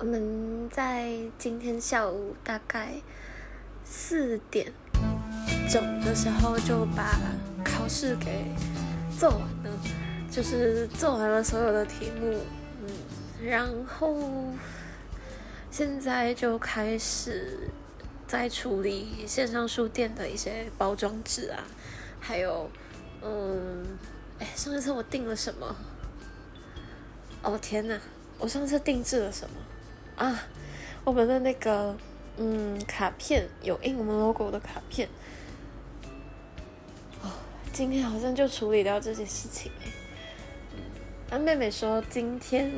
[0.00, 2.94] 我们在今天下午大概
[3.84, 4.72] 四点
[5.68, 7.20] 整的时候就把
[7.62, 8.46] 考试给
[9.18, 9.78] 做完了，
[10.30, 12.40] 就是做完了所有的题目，
[12.80, 14.16] 嗯，然后
[15.70, 17.68] 现在就开始
[18.26, 21.62] 在处理线上书店的一些包装纸啊，
[22.18, 22.70] 还有，
[23.20, 23.84] 嗯，
[24.38, 25.76] 哎，上一次我订了什么？
[27.42, 28.00] 哦天哪！
[28.38, 29.56] 我上次定制了什么
[30.20, 30.38] 啊？
[31.02, 31.96] 我们的那个
[32.36, 35.08] 嗯卡片有印我们 logo 的卡片。
[37.22, 37.30] 哦，
[37.72, 39.88] 今天好像就处理掉这些事情哎。
[41.30, 42.70] 那妹妹说今天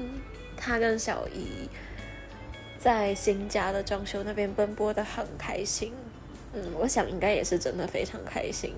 [0.56, 1.68] 她跟小姨
[2.78, 5.93] 在新家的装修那边奔波的很开心。
[6.52, 8.73] 嗯，我想应该也是真的非常开心。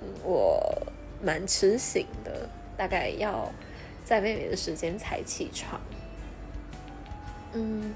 [0.00, 0.86] 嗯，我
[1.20, 3.50] 蛮迟醒的，大概要。
[4.04, 5.78] 在妹妹的时间才起床，
[7.52, 7.94] 嗯，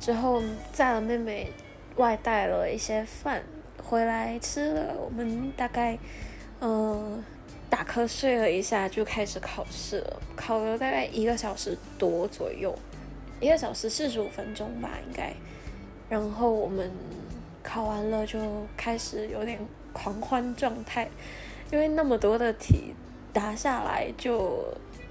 [0.00, 0.42] 之后
[0.72, 1.50] 载了妹妹
[1.96, 3.42] 外带了一些饭
[3.82, 5.98] 回来吃了，我们大概
[6.60, 7.22] 嗯
[7.70, 12.74] 打瞌睡了一下就开始考试了，考了大概一个小时多左右，
[13.40, 15.32] 一个小时四十五分钟吧应该，
[16.08, 16.90] 然后我们
[17.62, 18.38] 考完了就
[18.76, 19.58] 开始有点
[19.92, 21.08] 狂欢状态，
[21.70, 22.94] 因为那么多的题
[23.32, 24.64] 答下来就。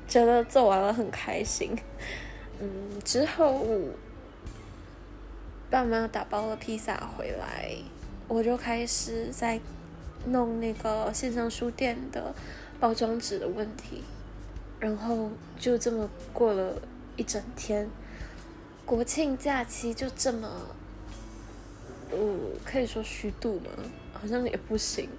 [0.07, 1.73] 觉得做完了很开心，
[2.61, 3.65] 嗯，之后
[5.69, 7.75] 爸妈打包了披萨回来，
[8.27, 9.59] 我就开始在
[10.27, 12.35] 弄那个线上书店的
[12.79, 14.03] 包装纸的问题，
[14.79, 16.79] 然后就这么过了
[17.17, 17.89] 一整天，
[18.85, 20.67] 国庆假期就这么，
[22.11, 23.71] 嗯，可以说虚度吗？
[24.13, 25.09] 好像也不行，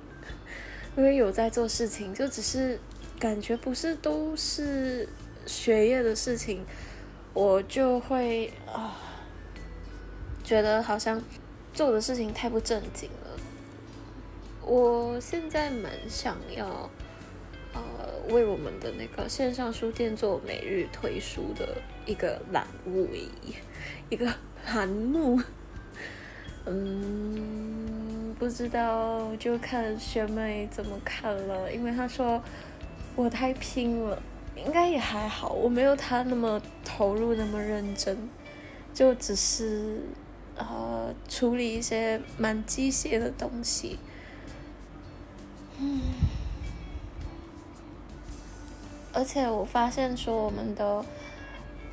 [0.97, 2.79] 因为有在做事情，就只是。
[3.19, 5.09] 感觉不是都是
[5.47, 6.65] 学业的事情，
[7.35, 8.97] 我就会啊，
[10.45, 11.23] 觉得好像
[11.73, 13.31] 做的事情太不正经了。
[14.65, 16.91] 我现在蛮想要，
[17.73, 17.81] 呃，
[18.29, 23.09] 为我们的那个线上书店做每日推书的一个栏目，
[24.09, 24.33] 一个
[24.67, 25.41] 栏目。
[26.67, 32.43] 嗯，不知道就看学妹怎么看了，因为她说。
[33.15, 34.23] 我太拼了，
[34.57, 38.17] 应该也还好，我没有他那么投入，那么认真，
[38.95, 40.01] 就只是
[40.57, 43.99] 呃处理一些蛮机械的东西，
[45.79, 46.01] 嗯，
[49.13, 51.05] 而且我发现说我们的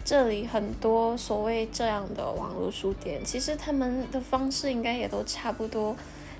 [0.06, 5.96] 这里很多所谓这样的网络书店，其实他们的方式应该也都差不多。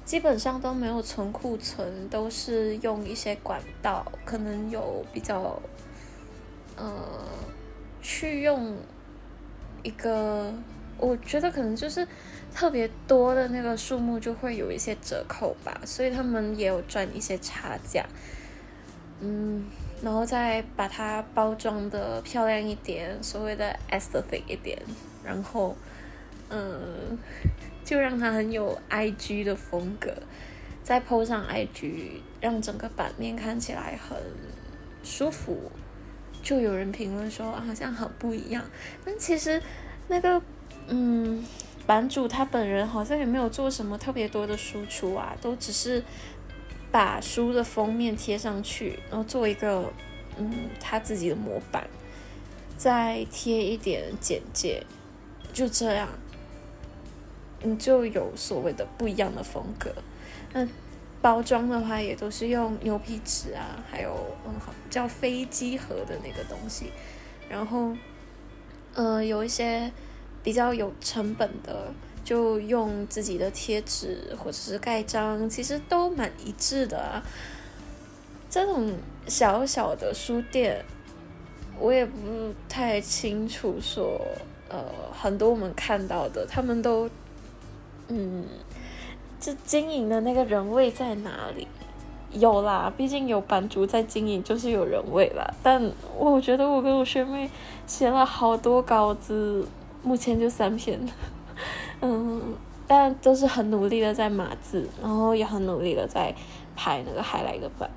[0.06, 5.62] 基本上都没有存库存，都是用一些管道，可能有比较，
[6.80, 7.20] 呃，
[8.02, 8.76] 去用
[9.84, 10.54] 一个，
[10.98, 12.08] 我觉得可能就是
[12.56, 18.06] 特别多的那个数目就会有一些折扣吧，所以他们也有赚一些差价，
[19.20, 19.66] 嗯，
[20.02, 24.82] 然后再把它包装的漂亮一点，所谓的 aesthetic 一点，
[25.24, 25.76] 然后，
[26.50, 27.18] 嗯。
[27.82, 30.14] 就让它很有 I G 的风格，
[30.84, 34.16] 再 PO 上 I G，让整个版面看起来很
[35.02, 35.72] 舒服。
[36.42, 38.64] 就有人评论说好像很不一样，
[39.06, 39.62] 但其实
[40.08, 40.42] 那个
[40.88, 41.44] 嗯
[41.86, 46.04] 版主他本人好像也没有做什么特别多的输出啊，都只是
[46.92, 49.92] 把书的封面贴上去，然后做一个
[50.38, 51.88] 嗯他自己的模板，
[52.78, 54.84] 再贴一点简介，
[55.54, 56.08] 就这样。
[57.62, 59.94] 你就有所谓的不一样的风格，
[60.54, 60.66] 那
[61.22, 64.16] 包装的话也都是用牛皮纸啊，还有
[64.46, 66.92] 嗯好叫飞机盒的那个东西，
[67.50, 67.96] 然后
[68.94, 69.92] 呃有一些
[70.42, 71.94] 比较有成本的，
[72.24, 77.24] 就用自己的贴纸或者是盖章，其实都蛮一致的啊。
[78.50, 78.98] 这种
[79.28, 80.84] 小小的书店，
[81.78, 84.20] 我也不太清楚说，
[84.70, 87.10] 呃，很多我们看到的，他们都。
[88.12, 88.44] 嗯，
[89.40, 91.68] 这经营的那个人味在哪里？
[92.32, 95.52] 有啦，毕竟有版主在经营，就是有人味啦。
[95.64, 97.50] 但我觉得我跟我学妹
[97.88, 99.66] 写了好多稿子，
[100.04, 101.00] 目前就三篇。
[102.02, 102.54] 嗯，
[102.86, 106.36] 但都是很努力的在码字，然后也很努力的在
[106.76, 107.90] 排那个海来的版。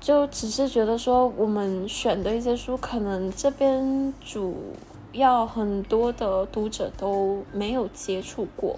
[0.00, 4.54] 就只是觉得说，我们选的一些书，可能这边主
[5.12, 8.76] 要很多的读者都没有接触过。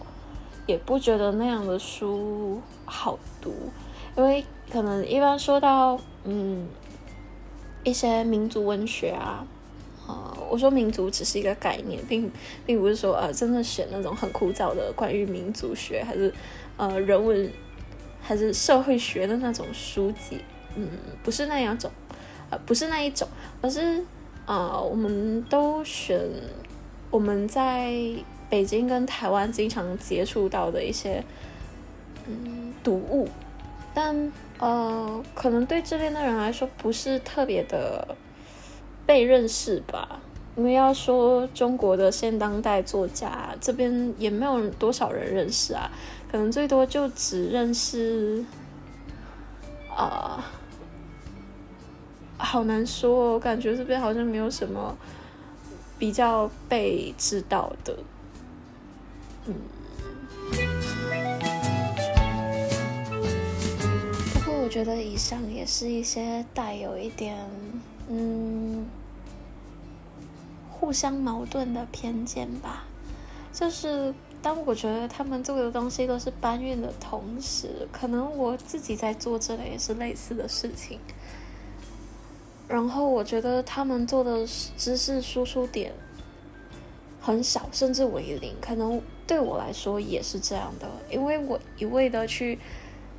[0.66, 3.52] 也不觉得那样的书好读，
[4.16, 6.66] 因为可能一般说到嗯
[7.82, 9.46] 一些民族文学啊，
[10.08, 12.30] 呃，我说民族只是一个概念，并
[12.64, 16.32] 并不是说呃真的选那种很枯燥的关于民族学还是
[16.76, 17.50] 呃人文
[18.22, 20.40] 还是社会学的那种书籍，
[20.76, 20.88] 嗯，
[21.22, 21.90] 不是那样种，
[22.48, 23.28] 呃，不是那一种，
[23.60, 24.02] 而是
[24.46, 26.18] 啊，我们都选
[27.10, 27.92] 我们在
[28.48, 31.22] 北京跟台湾经常接触到的一些
[32.26, 33.28] 嗯读物，
[33.94, 38.16] 但呃，可能对这边的人来说不是特别的。
[39.06, 40.18] 被认识吧，
[40.56, 45.90] 因为要说中国的现当代作家，这边也没有多少人认识啊，
[46.32, 48.42] 可能最多就只认识，
[49.94, 50.42] 啊，
[52.38, 54.96] 好难说，我感觉这边好像没有什么
[55.98, 57.94] 比较被知道的，
[59.46, 59.54] 嗯。
[64.34, 67.36] 不过我觉得以上也是一些带有一点。
[68.06, 68.84] 嗯，
[70.70, 72.84] 互相矛盾的偏见吧，
[73.50, 74.12] 就是
[74.42, 80.98] 当我觉得他们做的东西都是搬运的同时，可能我自己在做这个也是类似的事情。
[82.68, 84.46] 然后我觉得他们做的
[84.76, 85.94] 知识输出点
[87.24, 92.58] 很少，甚至为零，可能对我来说也是这样的，因为我一味的去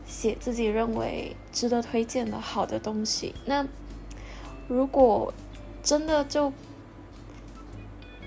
[0.05, 3.67] 写自己认为值得推荐的好的东西，那。
[4.67, 5.31] 如果
[5.83, 6.51] 真的就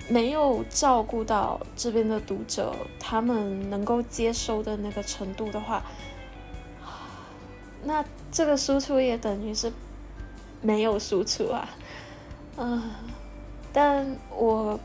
[0.08, 5.82] 没有照顾到这边的读者，他们能够接收的那个程度的话，
[7.82, 9.72] 那这个输出也等于是
[10.62, 11.68] 没有输出啊。
[12.56, 12.88] 嗯，
[13.72, 14.78] 但我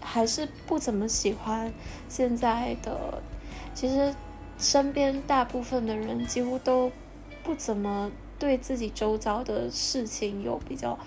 [0.00, 1.72] 还是不怎么喜欢
[2.08, 3.22] 现在的，
[3.74, 4.14] 其实
[4.58, 6.90] 身边大部分的人几乎都
[7.42, 8.10] 不怎么。
[8.40, 10.98] 对自己周遭的事情有比较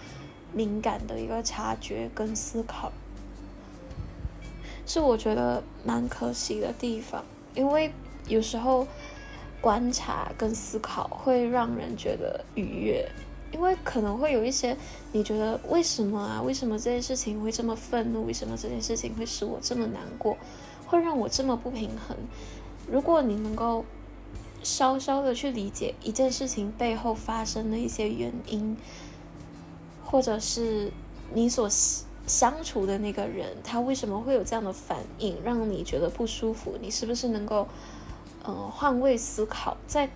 [0.54, 2.92] 敏感的一个察觉跟思考，
[4.86, 7.26] 是我觉得蛮可惜的地方。
[7.56, 7.92] 因为
[8.28, 8.88] 有时候
[9.60, 13.10] 观察跟思考会让人觉得愉悦，
[13.54, 14.76] 因为可能会有一些
[15.12, 16.42] 你觉得为什么啊？
[16.42, 18.26] 为什么这件事情会这么愤怒？
[18.26, 20.38] 为什么这件事情会使我这么难过？
[20.86, 22.18] 会让我这么不平衡？
[22.92, 23.86] 如果你能够。
[24.66, 28.78] 稍稍的去理解一件事情背后发生的一些原因，
[30.06, 30.90] 或者是
[31.34, 31.68] 你所
[32.26, 36.78] 相处的那个人，他为什么会有这样的反应，让你觉得不舒服？
[36.80, 37.68] 你是不是能够，
[38.44, 40.10] 呃，换位思考，在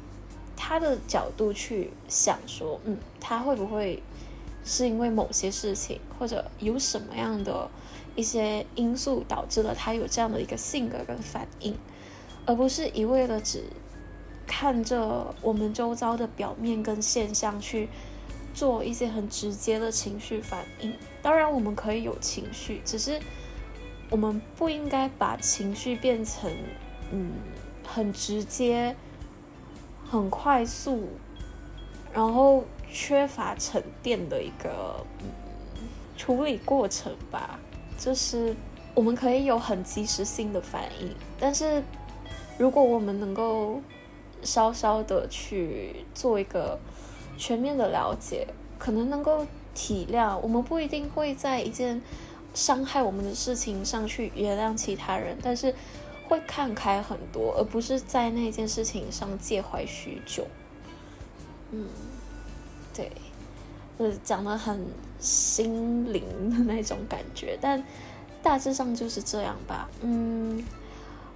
[0.58, 4.04] 他的角度去想，说，嗯，他会不会
[4.66, 7.70] 是因为某些事情，或者有什么样的
[8.16, 11.78] 一些因素导致了他有这样的一个性格跟反应，
[12.46, 13.64] 而不是一味的只。
[14.50, 17.90] 看着我们周遭的表面跟现象去
[18.54, 20.94] 做一些很直接的情绪反应。
[21.22, 23.20] 当然，我们可以有情绪，只是
[24.10, 26.50] 我们不应该把情绪变成
[27.12, 27.34] 嗯
[27.86, 28.96] 很直接、
[30.10, 31.10] 很快速，
[32.14, 35.06] 然后缺乏沉淀的一个
[36.18, 37.60] 处理过程吧。
[37.98, 38.56] 就是
[38.94, 41.84] 我们可以有很及时性的反应，但是
[42.58, 43.82] 如果我们能够。
[44.44, 46.80] 稍稍的去做一个
[47.40, 49.44] 全面的了解，可能能够
[49.74, 52.00] 体谅我们不一定会在一件
[52.54, 55.74] 伤害我们的事情上去原谅其他人，但是
[56.28, 60.46] 会看开很多，而不是在那件事情上介怀许久。
[61.72, 61.88] 嗯，
[62.94, 63.12] 对，
[63.98, 64.86] 就是讲的很
[65.20, 67.84] 心灵的那种感觉，但
[68.44, 69.90] 大致上就是这样吧。
[70.02, 70.64] 嗯，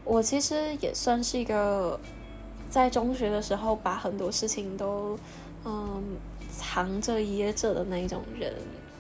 [0.04, 2.00] 我其实也算是一个。
[2.70, 5.20] 在中学的时候，把很多事情都
[5.66, 6.02] 嗯
[6.50, 8.54] 藏着掖着的那种人，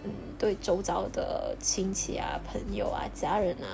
[0.04, 3.72] 嗯，对周遭的亲戚啊、朋友啊、家人啊，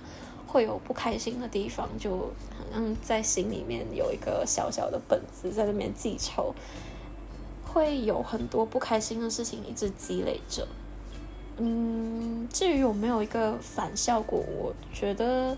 [0.48, 6.56] 会有不开心的地方，就好像在心里面有一个小小的本子在那边记仇，
[7.64, 10.68] 会有很多不开心的事情一直积累着。
[11.58, 15.56] 嗯，至于有没有一个反效果，我觉得。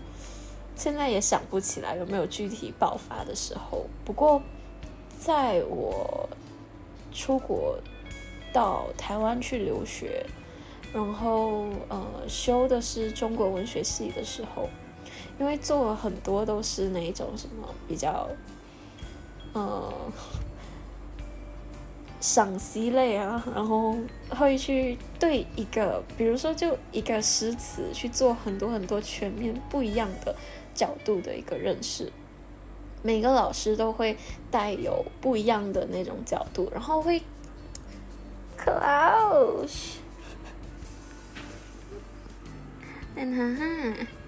[0.76, 3.84] 现在也想不起来有没有具体爆发的时候。
[4.02, 4.40] 不过，
[5.18, 6.26] 在我
[7.12, 7.78] 出国
[8.50, 10.24] 到台湾去留学，
[10.94, 14.70] 然后呃修的是中国文学系的时候，
[15.40, 18.28] 因为做了很多都是那种什么比较
[19.52, 19.92] 呃
[22.20, 23.96] 赏析类啊，然后
[24.28, 30.36] 会去对一个，比如说就一个诗词去做很多很多全面不一样的。
[30.72, 32.10] 角度的一个认识，
[33.02, 34.16] 每个老师都会
[34.50, 37.20] 带有不一样的那种角度，然后会
[38.56, 39.96] ，close，
[43.14, 44.06] 哈哈。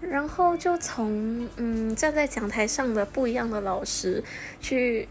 [0.00, 4.22] 然后就从嗯站在讲台上的不一样的老师
[4.60, 5.08] 去。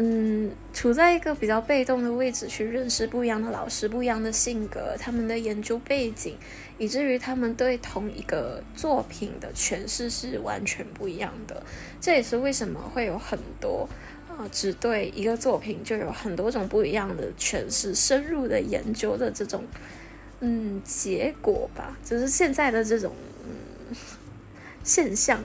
[0.00, 6.36] 嗯，处在一个比较被动的位置去认识不一样的老师、不一样的性格、他们的研究背景，
[6.78, 11.60] 以至于他们对同一个作品的诠释是完全不一样的。
[12.00, 13.88] 这也是为什么会有很多
[14.28, 19.64] 啊，只对一个作品就有很多种不一样的诠释、深入的研究的这种
[20.38, 23.12] 嗯结果吧，就是现在的这种
[24.88, 25.44] 现象。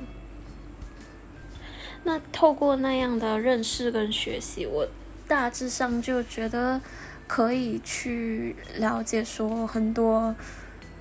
[2.06, 4.88] 那透过那样的认识跟学习，我
[5.28, 6.82] 大致上就觉得
[7.28, 10.36] 可以去了解说很多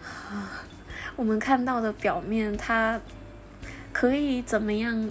[0.03, 0.65] 啊，
[1.17, 3.01] 我们看到的表面，它
[3.93, 5.11] 可以怎么样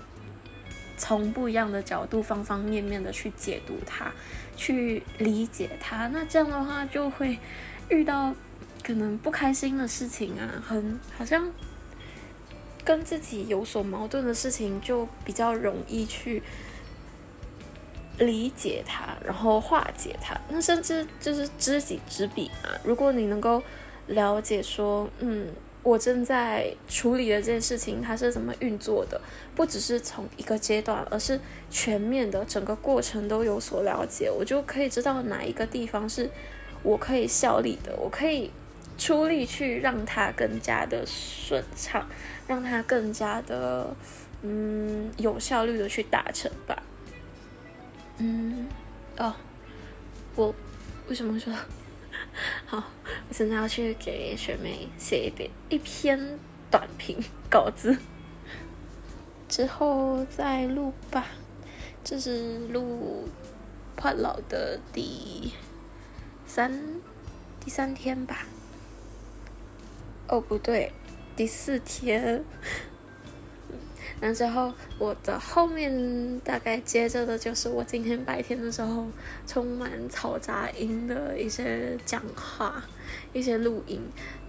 [0.98, 4.12] 从不一样的角度、方方面面的去解读它，
[4.56, 6.08] 去理解它。
[6.08, 7.38] 那这样的话，就会
[7.90, 8.34] 遇到
[8.82, 11.52] 可能不开心的事情啊，很好像。
[12.84, 16.42] 跟自己有所矛盾的事情，就比较容易去
[18.18, 20.36] 理解它，然后化解它。
[20.50, 22.70] 那甚至就是知己知彼嘛。
[22.84, 23.62] 如果你能够
[24.08, 25.48] 了解说，嗯，
[25.84, 29.20] 我正在处理的这件事情，它是怎么运作的，
[29.56, 36.30] 不只是从一个阶段，而是全面的整个过程都有所了解，我就可以知道哪一个地方是
[36.84, 38.52] 我可以效力的，我可以。
[38.98, 42.08] 出力去让它更加的顺畅，
[42.52, 43.96] 让它更加的
[44.42, 46.84] 嗯有效率的去达成吧。
[48.18, 48.68] 嗯，
[49.18, 49.34] 哦，
[50.36, 50.54] 我
[51.08, 51.54] 为什么说
[52.68, 52.78] 好？
[53.30, 56.38] 我现在要去给学妹写一点一篇
[56.70, 57.18] 短评
[57.50, 57.98] 稿子，
[59.48, 61.28] 之后再录吧。
[62.04, 63.30] 这是录
[63.96, 65.54] 快老的第
[66.46, 67.00] 三
[67.62, 68.46] 第三天吧。
[70.28, 70.92] 哦，不对，
[71.36, 72.44] 第四天。
[74.20, 79.08] 然之后我的后面大概接着的就是我今天白天的时候
[79.48, 82.84] 充满嘈杂音的一些讲话、
[83.34, 84.00] 一些录音，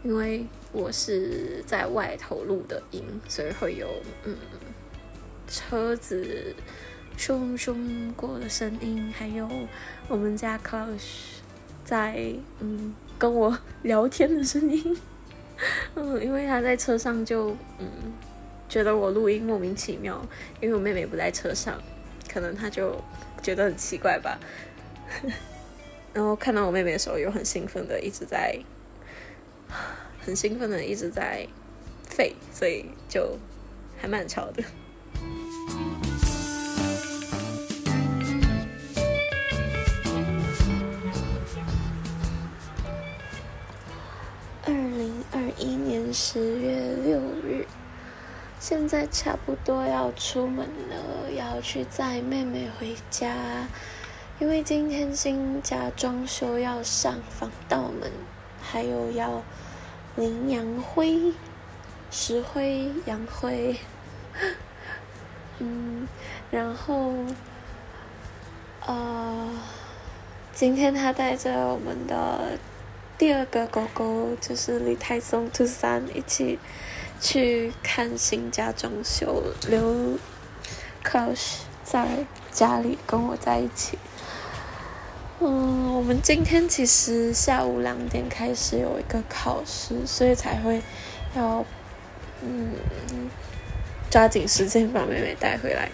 [0.04, 3.88] 因为我是在外头录的音，所以会有
[4.24, 4.36] 嗯
[5.48, 6.54] 车子
[7.16, 9.48] 咻咻过的声音，还有
[10.06, 11.40] 我们家 c o s
[11.82, 14.98] 在嗯跟我聊天的声音。
[15.94, 18.12] 嗯，因为他在车上就嗯，
[18.68, 20.20] 觉得我录音莫名其妙，
[20.60, 21.80] 因为我妹妹不在车上，
[22.32, 23.00] 可能他就
[23.42, 24.38] 觉得很奇怪吧。
[26.14, 28.58] 然后看到我妹妹的时候，又很兴奋的一直在，
[30.20, 31.46] 很兴奋的一直在
[32.10, 33.38] 吠，所以就
[33.98, 34.62] 还蛮吵的。
[46.12, 47.66] 十月六日，
[48.60, 53.34] 现在差不多要出门了，要去载妹妹回家。
[54.38, 58.10] 因为今天新家装修要上防盗门，
[58.60, 59.42] 还有要
[60.16, 61.32] 淋阳灰、
[62.10, 63.76] 石灰、阳灰。
[65.60, 66.06] 嗯，
[66.50, 67.14] 然后，
[68.84, 69.48] 呃，
[70.52, 72.58] 今天他带着我们的。
[73.22, 76.58] 第二个狗狗就是李泰松、兔三一起
[77.20, 80.18] 去看新家装修，留
[81.04, 83.96] Kush 在家里跟我在一起。
[85.38, 90.82] 嗯，我们今天其实下午两点开始有一个考试，所以才会
[91.36, 91.64] 要
[92.40, 92.72] 嗯
[94.10, 95.88] 抓紧时间把妹妹带回来。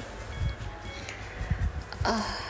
[2.05, 2.48] 啊。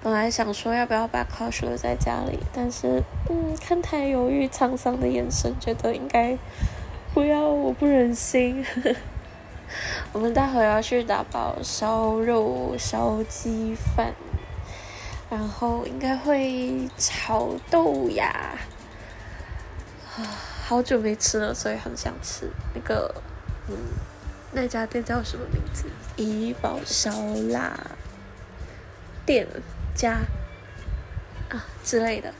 [0.00, 6.38] 本来想说要不要把 c o s 留在家里，但是嗯，看他犹豫沧桑的眼神，觉得应该
[7.12, 8.64] 不要，我不忍心。
[10.12, 14.14] 我们待会要去打包烧肉、烧鸡饭，
[15.28, 18.28] 然后应该会炒豆芽。
[20.16, 20.22] 啊，
[20.64, 23.14] 好久没吃了，所以很想吃那个
[23.68, 23.76] 嗯，
[24.52, 25.84] 那家店叫什么名字？
[26.16, 27.10] 怡宝烧
[27.50, 27.78] 腊
[29.26, 29.46] 店。
[29.98, 30.20] 家
[31.50, 32.32] 啊之类的，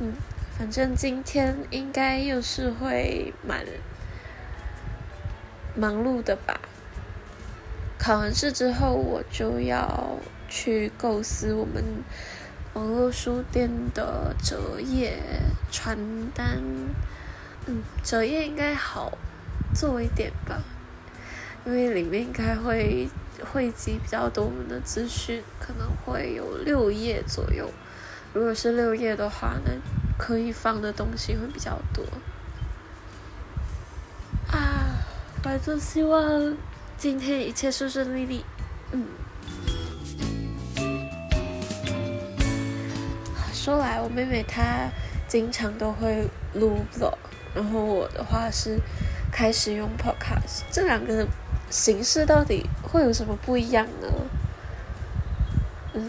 [0.00, 0.14] 嗯，
[0.56, 3.66] 反正今天应该又是会蛮
[5.76, 6.58] 忙碌的吧。
[7.98, 10.16] 考完试之后，我就要
[10.48, 11.84] 去构思我们
[12.72, 15.18] 网络书店的折页
[15.70, 15.98] 传
[16.34, 16.62] 单。
[17.66, 19.18] 嗯，折页应该好
[19.74, 20.62] 做一点吧，
[21.66, 23.10] 因为里面应该会。
[23.44, 27.70] 汇集比较多我们的资讯，可能会有六页左右。
[28.32, 29.72] 如果是六页的话，那
[30.18, 32.04] 可以放的东西会比较多。
[34.50, 35.04] 啊，
[35.42, 36.56] 反正希望
[36.96, 38.44] 今天一切顺顺利利。
[38.92, 39.06] 嗯。
[43.52, 44.88] 说来，我妹妹她
[45.28, 47.14] 经常都会录 vlog，
[47.54, 48.80] 然后我的话是
[49.30, 51.26] 开始用 podcast，这两个
[51.72, 54.08] 形式到底会有什么不一样呢？
[55.94, 56.06] 嗯，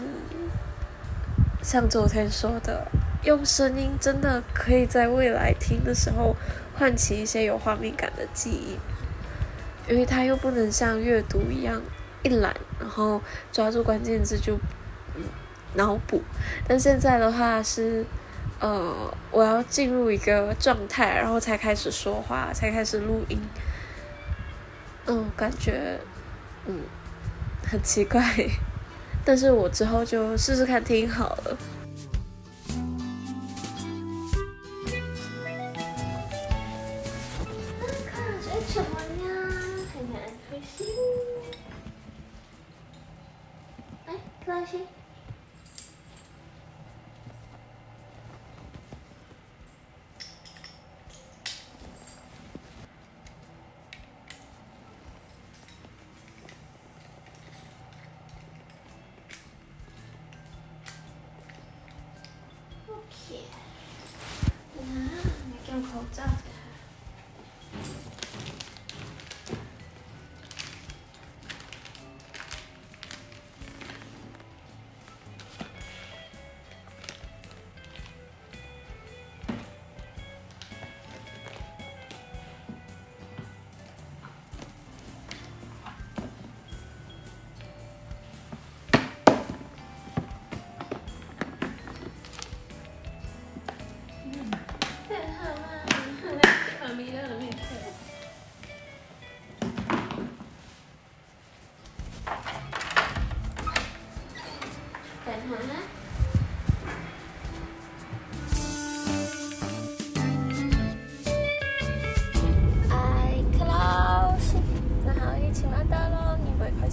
[1.62, 2.86] 像昨天说的，
[3.22, 6.36] 用声音真的可以在未来听的时候
[6.76, 8.76] 唤起一些有画面感的记忆，
[9.90, 11.80] 因为它又不能像阅读一样
[12.22, 14.58] 一览，然后抓住关键字就
[15.76, 16.20] 脑补。
[16.68, 18.04] 但现在的话是，
[18.60, 18.94] 呃，
[19.30, 23.40] 我要进入一个状态，然后才开始说话，才开始录音。
[25.06, 25.98] 嗯，感觉
[26.66, 26.80] 嗯
[27.66, 28.22] 很奇怪。
[29.24, 31.56] 但是我之后就试试看听好了。
[38.10, 38.50] 看这
[44.66, 44.78] 什
[66.22, 66.43] 么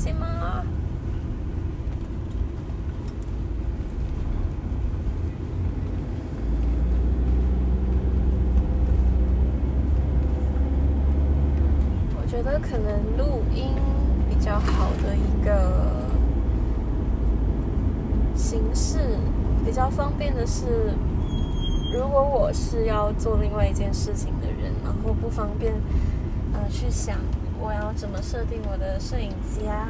[0.10, 0.16] 呀？
[0.16, 1.76] 看看飞行。
[12.18, 12.62] 哎，开心。
[12.62, 13.68] 可能录音
[14.30, 16.08] 比较好的一个
[18.34, 19.00] 形式，
[19.66, 20.94] 比较方便的是，
[21.94, 25.74] 如果我是要做另外一件事情的人，然后不方便
[26.54, 27.18] 呃去想
[27.62, 29.90] 我要怎么设定我的摄影机啊，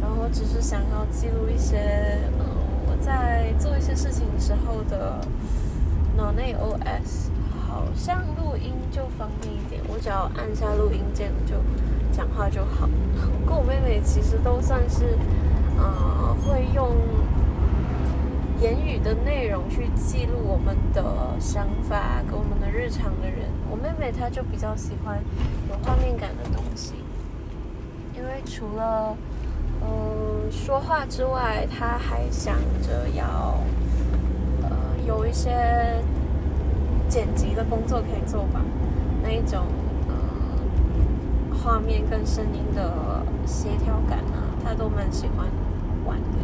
[0.00, 2.44] 然后只是想要记录一些呃
[2.86, 5.20] 我在做一些事情时候的
[6.16, 7.30] 脑内 OS，
[7.66, 11.54] 好像录音就方便一点，我只要按下录音键就。
[12.12, 12.88] 讲话就好，
[13.44, 15.18] 跟我妹妹其实都算是，
[15.76, 16.94] 呃，会用
[18.60, 21.02] 言语的内容去记录我们的
[21.40, 23.50] 想法跟我们的日常的人。
[23.68, 25.18] 我妹妹她就比较喜欢
[25.68, 26.43] 有画面感的，
[28.44, 29.16] 除了
[29.82, 33.58] 嗯说话之外，他还想着要
[34.62, 34.70] 呃
[35.06, 36.02] 有一些
[37.08, 38.60] 剪辑的工作可以做吧，
[39.22, 39.64] 那一种。
[41.64, 45.46] 画面跟声音的协调感啊，他都蛮喜欢
[46.04, 46.38] 玩的。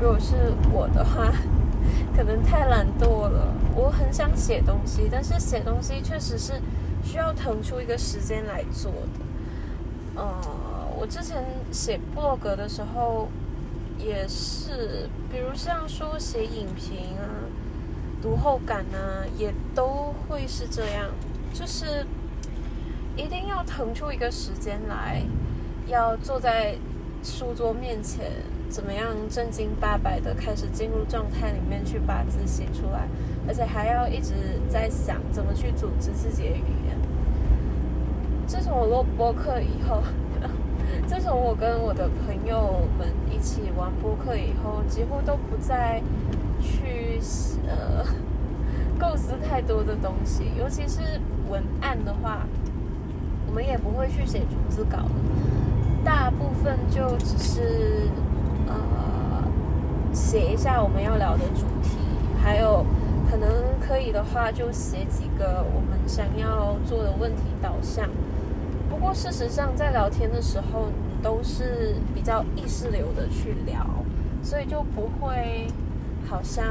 [0.00, 1.30] 如果是我的话，
[2.16, 3.52] 可能太懒惰了。
[3.76, 6.54] 我很想写东西，但是写东西确实是
[7.04, 9.20] 需要腾出一个时间来做的。
[10.16, 10.24] 嗯，
[11.08, 13.28] 之前写布格的时候
[13.98, 17.48] 也是，比如像说写影评啊、
[18.22, 21.10] 读后感啊，也都会是这样，
[21.52, 22.06] 就是。
[23.16, 25.20] 一定要腾出一个时间来，
[25.88, 26.76] 要坐在
[27.24, 28.30] 书桌面前，
[28.68, 33.08] 怎么样正经八百的开始进入状态里面去把字写出来，
[33.48, 34.34] 而且还要一直
[34.68, 36.96] 在想怎么去组织自己的语言。
[38.46, 40.00] 自从我录播客以后，
[41.08, 46.02] 自从我跟我的朋友们一起玩播客以后，几乎都不再
[46.60, 47.18] 去
[47.66, 48.04] 呃
[49.00, 51.00] 构思太多的东西，尤其是
[51.48, 52.46] 文案的话。
[53.46, 54.98] 我们也不会去写逐字稿
[56.04, 58.10] 大部分就只是
[58.68, 59.42] 呃
[60.12, 61.96] 写一下我们要聊的主题，
[62.44, 62.84] 还有
[63.30, 63.48] 可能
[63.80, 68.06] 可以的话就写几个我们想要做的问题导向。
[68.98, 70.88] 不过事实上在聊天的时候
[71.22, 73.86] 都是比较意识流的去聊，
[74.42, 75.68] 所以就不会
[76.28, 76.64] 好像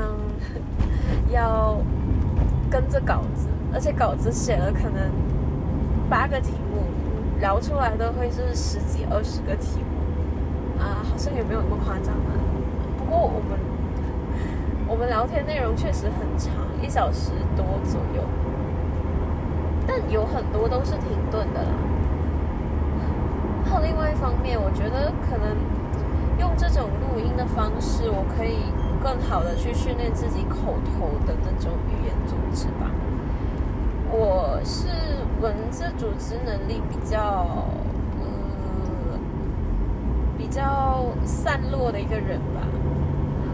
[1.32, 1.78] 要。
[2.70, 5.10] 跟着稿子，而且稿子写了可能
[6.10, 6.84] 八个题目，
[7.40, 12.36] 聊出来的会是十几二十个题目啊，好像也没有那么夸张啊。
[12.98, 13.58] 不过我们
[14.86, 16.52] 我们聊天内容确实很长，
[16.84, 18.22] 一小时多左右，
[19.88, 21.70] 但有很多都是停顿的啦。
[23.80, 25.56] 另外一方面，我觉得可能
[26.40, 28.72] 用这种录音的方式，我可以。
[29.00, 32.92] 更好的去训练自己口头的那种语言组织吧。
[34.12, 34.88] 我是
[35.40, 37.46] 文字组织能力比较，
[38.20, 39.20] 呃，
[40.36, 42.68] 比较散落的一个人吧。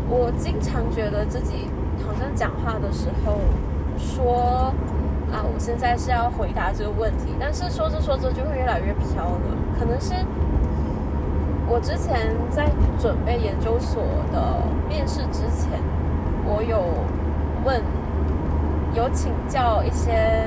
[0.10, 1.68] 我经常觉得自己
[2.08, 3.38] 好像讲话的时候
[3.98, 4.74] 说
[5.32, 10.14] 啊，我现在是要回答这个问题，但是说着说着就会越来越飘了，可能是。
[11.66, 15.80] 我之前在准备研究所的面试之前，
[16.46, 16.78] 我有
[17.64, 17.82] 问，
[18.94, 20.46] 有请教一些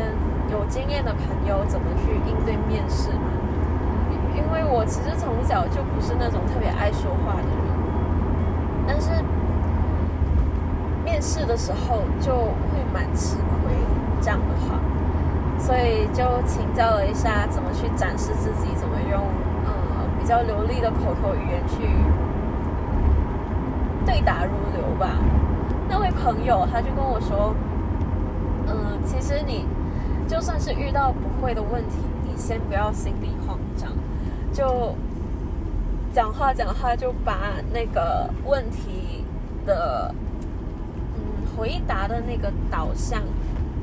[0.52, 3.32] 有经验的朋友怎么去应对面试嘛？
[4.36, 7.66] 因为我其实从小就不是那种特别爱说话的人，
[8.86, 9.10] 但是
[11.02, 12.30] 面试的时候就
[12.70, 13.74] 会蛮吃亏
[14.20, 14.78] 这样的话，
[15.58, 19.20] 所以就请教了一下怎么去展示自己，怎么用
[19.64, 19.72] 呃。
[20.18, 21.76] 比较流利的口头语言去
[24.04, 25.18] 对答如流吧。
[25.88, 27.54] 那位朋友他就跟我说
[28.66, 29.64] ：“嗯，其实你
[30.26, 33.92] 就算是遇到不会的问题，你先不要心里慌张，
[34.52, 34.96] 就
[36.12, 37.38] 讲话讲话就把
[37.72, 39.24] 那个问题
[39.64, 40.12] 的
[41.14, 43.22] 嗯回答的那个导向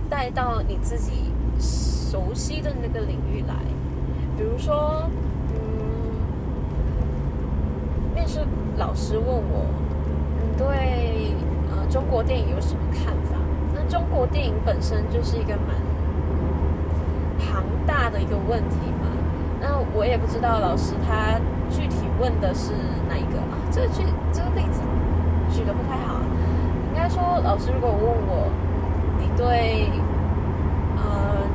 [0.10, 3.56] 带到你自己熟悉的那个领域来，
[4.44, 5.04] 比如说。”
[5.56, 5.64] 嗯
[8.14, 8.42] 面试
[8.78, 9.66] 老师问我，
[10.38, 11.34] 你对
[11.72, 13.38] 呃中国电影有什么看法？
[13.74, 15.76] 那中国电影本身就是一个蛮
[17.40, 19.08] 庞大的一个问题嘛。
[19.62, 22.74] 那我也不知道老师他具体问的是
[23.08, 23.58] 哪一个啊？
[23.72, 24.82] 这个举这个例子
[25.50, 26.20] 举的不太好。
[26.90, 28.48] 应该说，老师如果问我，
[29.20, 29.90] 你对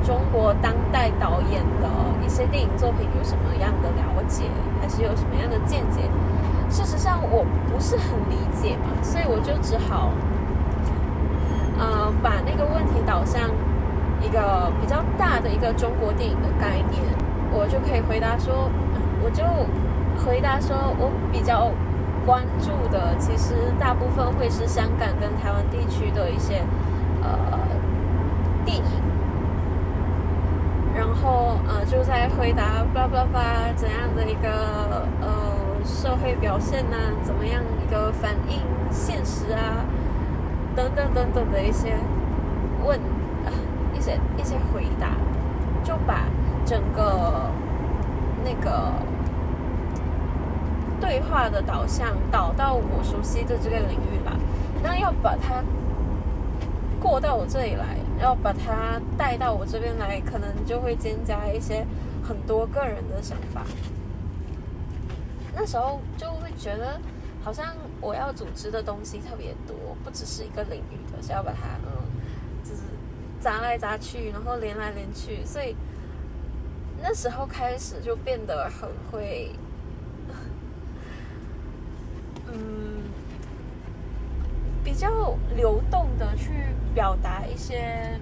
[0.08, 1.86] 中国当代导演的
[2.24, 4.44] 一些电影作品有什么样的了解，
[4.80, 6.00] 还是有什么样的见解？
[6.70, 10.14] 事实上我不是很理解嘛，所以我就只好，
[11.78, 13.50] 呃，把那个问题导向
[14.22, 17.02] 一个比较大的一个中国电影的概念，
[17.52, 18.70] 我就可以回答说，
[19.22, 19.44] 我就
[20.24, 21.70] 回答说我比较
[22.24, 26.62] 关注的，其实大部分会是香港跟台湾地区的一些
[27.22, 27.60] 呃
[28.64, 28.82] 电影，
[30.98, 35.28] 然后呃就在回答叭叭叭怎样的一个呃。
[35.84, 39.87] 社会表现呐，怎么样一个反映现实啊，
[40.76, 41.96] 等等等等的一些
[42.84, 42.98] 问
[43.46, 43.48] 啊，
[43.96, 45.12] 一些一些回答，
[45.82, 46.24] 就把
[46.66, 47.50] 整个
[48.44, 48.92] 那个
[51.00, 54.32] 对话的导向导到我熟悉的这个领域来。
[54.82, 55.62] 那要把它
[57.00, 61.87] 过到我这里来，要把它带到我这边来，可能就会增加一些
[62.22, 63.64] 很多个人的想法。
[65.54, 67.00] 那时候就会觉得，
[67.42, 71.90] 好像我要组织的东西特别多，不只是一个领域的，是要把它嗯，
[72.62, 72.83] 就是
[73.40, 75.74] 砸来砸去，然后连来连去，所以
[77.02, 79.52] 那时候开始就变得很会，
[82.52, 82.88] 嗯，
[84.88, 86.51] 比较流动的去
[86.94, 88.18] 表达一些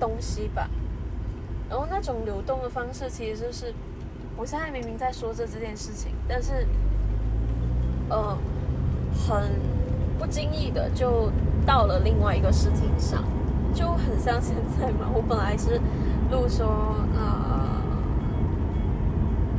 [0.00, 0.68] 东西吧。
[1.70, 3.72] 然后那种流动的方式，其实就是。
[4.34, 6.66] 我现在明明在说着这件事情，但是，
[8.08, 8.36] 呃，
[9.12, 9.60] 很
[10.18, 11.30] 不经意的就
[11.66, 13.22] 到了另外一个事情上，
[13.74, 15.10] 就很像现在嘛。
[15.14, 15.78] 我本来是
[16.30, 16.66] 录说，
[17.14, 17.82] 呃，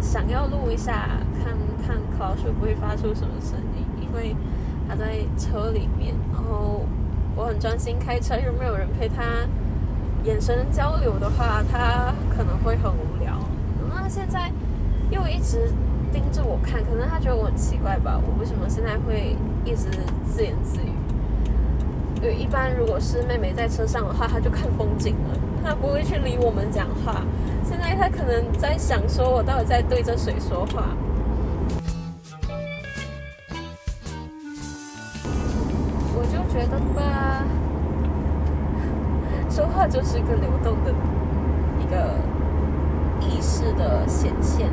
[0.02, 1.08] 想要录一下，
[1.44, 4.36] 看看老鼠不会发出什么声音，因为
[4.88, 6.86] 他在车里面，然后
[7.36, 9.24] 我很专心开车，又没有人陪他
[10.24, 13.38] 眼神交流的话，他可能会很无聊。
[13.90, 14.52] 那现在。
[15.12, 15.72] 又一直
[16.12, 18.20] 盯着我看，可能他觉得我很奇怪吧？
[18.26, 19.88] 我为什么现在会一直
[20.26, 20.90] 自言自语？
[22.16, 27.22] 因为一般如果是妹妹在车上的话，她就看风景了，她不会去理我们讲话。
[27.64, 30.96] 现在她可能在想，说我到底在对着谁说话？
[39.84, 40.94] 它就是一个流动的
[41.78, 42.16] 一个
[43.20, 44.70] 意识的显现。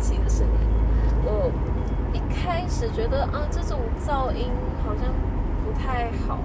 [0.00, 0.52] 气的声音。
[1.24, 1.52] 我
[2.12, 4.48] 一开始觉得啊，这种噪音
[4.82, 5.12] 好像
[5.64, 6.38] 不太好，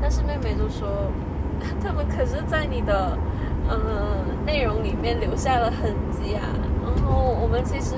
[0.00, 0.88] 但是妹妹就说。
[1.78, 3.18] 他们可是在你的
[3.68, 3.76] 呃
[4.46, 6.40] 内容里面留下了痕迹啊。
[6.82, 7.96] 然后我们其实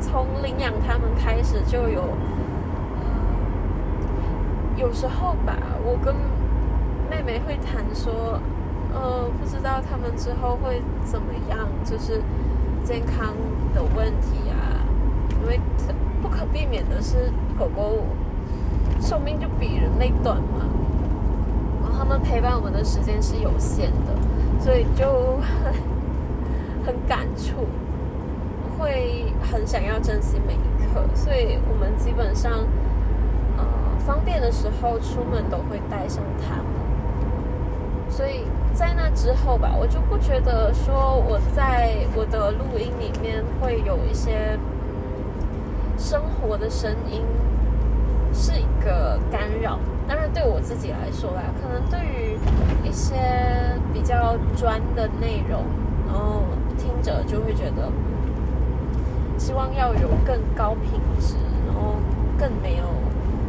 [0.00, 2.04] 从领养他们开始就有，
[4.76, 6.14] 有时候吧，我跟
[7.10, 8.38] 妹妹会谈说，
[8.94, 12.22] 呃，不知道他们之后会怎么样，就是
[12.84, 13.34] 健康
[13.74, 14.84] 的问题啊，
[15.40, 15.60] 因为
[16.20, 18.04] 不可避免的是狗狗
[19.00, 20.68] 寿命就比人类短嘛。
[21.82, 25.74] 然后他们陪伴我们的时间是有限的，所以就很
[26.86, 27.66] 很感触，
[28.78, 31.02] 会很想要珍惜每一刻。
[31.14, 32.52] 所以我们基本上，
[33.56, 33.64] 呃，
[34.06, 36.66] 方便的时候出门都会带上它们。
[38.08, 44.58] 所以在那之后吧，我就不觉得说我在我的录音里面会有一些
[45.98, 47.22] 生活的声音
[48.32, 49.78] 是一个干扰。
[50.08, 52.36] 当然，对我自己来说啦，可能对于
[52.82, 53.16] 一些
[53.92, 55.62] 比较专的内容，
[56.08, 56.42] 然后
[56.76, 57.88] 听着就会觉得，
[59.38, 61.94] 希望要有更高品质，然后
[62.36, 62.84] 更没有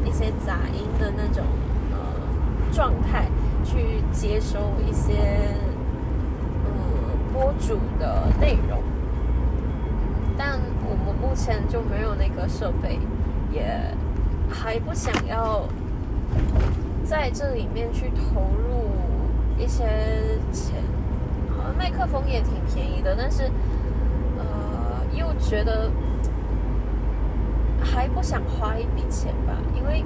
[0.06, 1.44] 一些杂音的那种
[1.92, 1.98] 呃
[2.72, 3.26] 状态
[3.64, 5.14] 去接收一些
[6.66, 6.72] 嗯
[7.34, 8.82] 播主的内容。
[10.38, 13.00] 但我们目前就没有那个设备，
[13.52, 13.66] 也
[14.50, 15.64] 还不想要。
[17.06, 18.90] 在这里面去投入
[19.60, 19.84] 一些
[20.52, 20.82] 钱，
[21.56, 23.44] 好像麦克风也挺便宜的，但是
[24.40, 25.92] 呃，又觉得
[27.84, 30.04] 还不想花一笔钱吧，因为，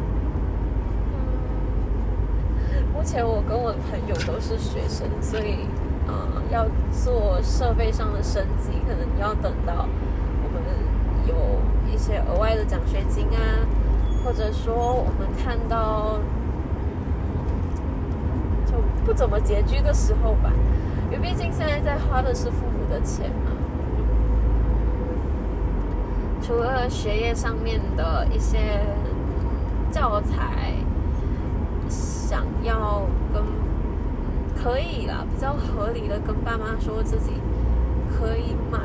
[2.98, 5.68] 目前我跟我的朋友都是学生，所以
[6.08, 9.88] 呃，要做设备上的升级，可能要等到
[10.44, 10.60] 我们
[11.28, 11.36] 有
[11.88, 13.68] 一些额外的奖学金啊。
[14.26, 16.18] 或者说，我们看到
[18.66, 18.74] 就
[19.06, 20.52] 不怎么拮据的时候吧，
[21.12, 23.52] 因为毕竟现在在花的是父母的钱嘛。
[26.42, 28.58] 除了学业上面的一些
[29.92, 30.74] 教材，
[32.68, 33.42] 要跟
[34.62, 37.32] 可以啦，比较合理的跟爸妈说自己
[38.08, 38.80] 可以买，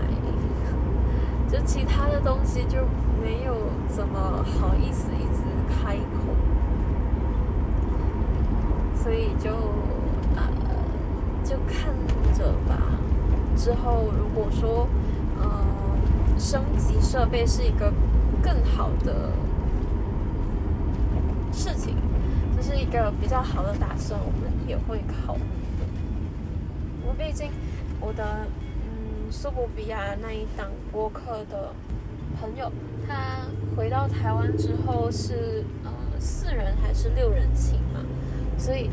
[1.50, 2.78] 就其他的东西就。
[3.22, 3.54] 没有
[3.86, 6.34] 怎么好意思一直开口，
[8.96, 9.50] 所以就
[10.34, 10.42] 呃
[11.44, 11.94] 就看
[12.34, 12.98] 着吧。
[13.54, 14.88] 之后如果说
[15.40, 15.64] 呃
[16.36, 17.92] 升级设备是一个
[18.42, 19.30] 更好的
[21.52, 21.96] 事情，
[22.56, 25.40] 这是一个比较好的打算，我们也会考虑
[25.78, 25.86] 的。
[27.02, 27.50] 因为毕竟
[28.00, 28.46] 我的
[28.84, 31.72] 嗯苏博比亚那一档播客的
[32.40, 32.70] 朋友。
[33.04, 33.44] 他
[33.76, 38.00] 回到台湾之后是呃四人还是六人寝嘛，
[38.56, 38.88] 所以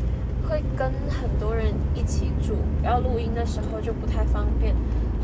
[0.48, 4.74] 会跟很多人一起住，要录音的时候就不太方便，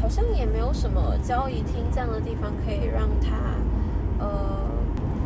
[0.00, 3.36] 好像也没有什么交易厅这样的地方可以让他
[4.24, 4.70] 呃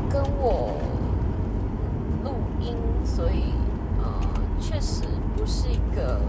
[0.09, 0.81] 跟我，
[3.17, 3.53] 所以
[3.99, 4.05] 呃
[4.61, 5.03] 确实
[5.37, 6.21] 不是一个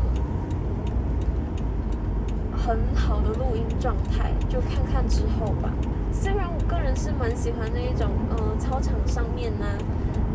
[2.58, 5.72] 很好的录音状态，就看看之后吧。
[6.12, 9.66] 虽然我个人是蛮喜欢那一种，嗯，操场上面呢，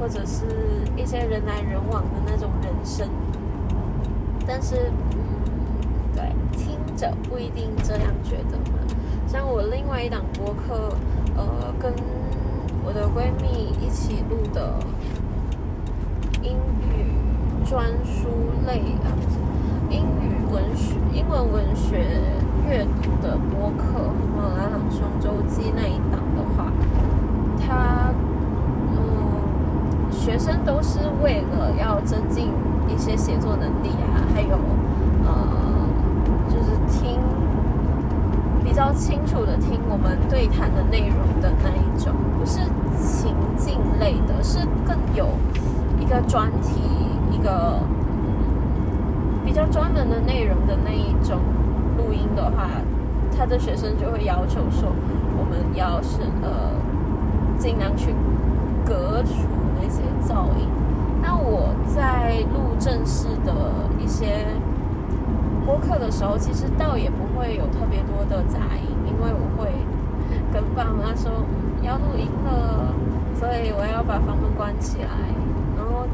[0.01, 0.45] 或者是
[0.97, 3.09] 一些人来人往的那种人声，
[4.47, 4.91] 但是，
[6.15, 8.79] 对，听着不一定这样觉得嘛。
[9.27, 10.97] 像我另外一档播客，
[11.37, 11.93] 呃，跟
[12.85, 14.73] 我的闺蜜一起录的
[16.47, 18.29] 英语专书
[18.69, 19.11] 类啊，
[19.91, 22.07] 英语文学、英文文学。
[22.69, 24.01] 阅读的播客
[24.37, 26.73] 《马拉朗双周记》那一档的话，
[27.65, 28.13] 他
[28.91, 32.49] 嗯，学生都是为了要增进
[32.89, 34.59] 一些写作能力啊，还有
[35.25, 35.89] 呃，
[36.49, 37.21] 就是听
[38.65, 42.59] 比较清楚的听我们对谈的内容的那一种，不是
[43.01, 45.29] 情境类的，是更有
[46.07, 46.81] 一个专题、
[47.33, 47.81] 一个
[49.45, 51.41] 比较专门的内容的那一种。
[51.97, 52.69] 录音的话，
[53.37, 54.93] 他的学生就会要求说，
[55.39, 56.71] 我们要是呃，
[57.59, 58.15] 尽量去
[58.85, 59.33] 隔除
[59.81, 60.69] 那些噪音。
[61.23, 63.55] 那我在录正式的
[63.99, 64.47] 一些
[65.65, 69.71] 播客的时候，其实倒也不会有特别多的杂音，因为我会
[70.53, 71.33] 跟爸妈说
[71.81, 72.93] 要录音了，
[73.35, 75.09] 所以我要把房门关起来。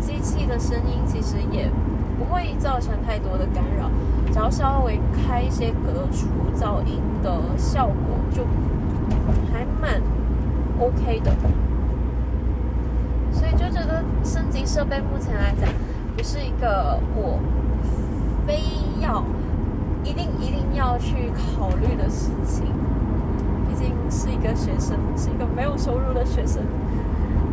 [0.01, 1.71] 机器的声音其实也
[2.19, 3.91] 不会造成太多的干扰，
[4.33, 8.45] 只要稍微开一些隔除噪音的效果，就
[9.53, 10.01] 还蛮
[10.79, 11.33] OK 的。
[13.33, 15.69] 所以就觉得升级设备目前来讲，
[16.17, 17.41] 不是一个我
[18.47, 18.61] 非
[19.01, 19.25] 要
[20.05, 22.67] 一定一定要去考虑的事情。
[23.69, 26.63] 毕竟是一个学生，是一个没有收入的学生，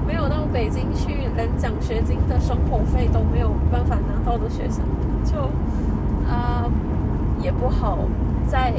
[0.09, 4.81] 没有到北京去连奖学金的生活费都没有办法拿到的学生，
[5.23, 5.37] 就
[6.27, 6.65] 啊
[7.39, 7.99] 也不好
[8.47, 8.73] 再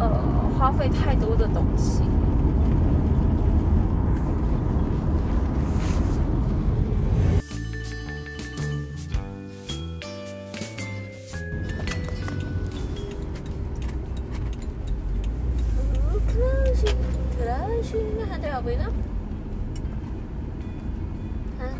[0.00, 0.10] 呃
[0.58, 2.02] 花费太多的东西。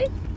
[0.00, 0.29] Really?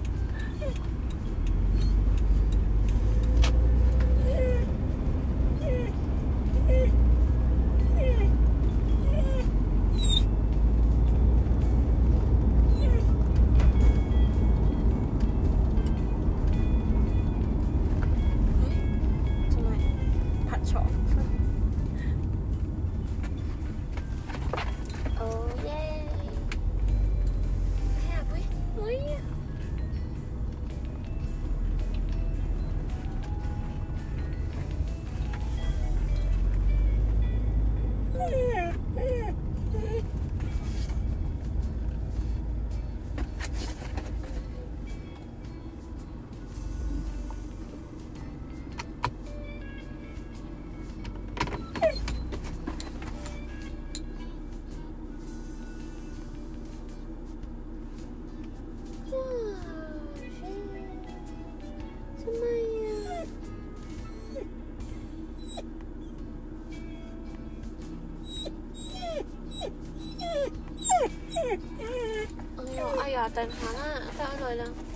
[74.39, 74.92] 耐啦。